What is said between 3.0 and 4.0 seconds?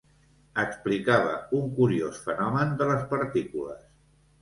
partícules.